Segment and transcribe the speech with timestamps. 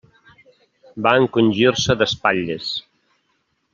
[1.07, 2.73] Va encongir-se d'espatlles.